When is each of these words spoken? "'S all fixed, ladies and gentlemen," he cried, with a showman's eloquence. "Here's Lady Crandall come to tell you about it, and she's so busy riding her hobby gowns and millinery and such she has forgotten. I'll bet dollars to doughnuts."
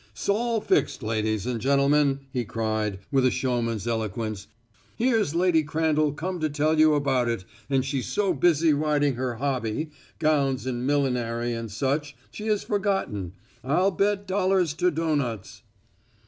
"'S 0.15 0.27
all 0.27 0.61
fixed, 0.61 1.03
ladies 1.03 1.45
and 1.45 1.61
gentlemen," 1.61 2.21
he 2.33 2.43
cried, 2.43 2.97
with 3.11 3.23
a 3.23 3.29
showman's 3.29 3.85
eloquence. 3.85 4.47
"Here's 4.95 5.35
Lady 5.35 5.61
Crandall 5.61 6.13
come 6.13 6.39
to 6.39 6.49
tell 6.49 6.79
you 6.79 6.95
about 6.95 7.29
it, 7.29 7.45
and 7.69 7.85
she's 7.85 8.07
so 8.07 8.33
busy 8.33 8.73
riding 8.73 9.13
her 9.13 9.35
hobby 9.35 9.91
gowns 10.17 10.65
and 10.65 10.87
millinery 10.87 11.53
and 11.53 11.69
such 11.69 12.15
she 12.31 12.47
has 12.47 12.63
forgotten. 12.63 13.33
I'll 13.63 13.91
bet 13.91 14.25
dollars 14.25 14.73
to 14.73 14.89
doughnuts." 14.89 15.61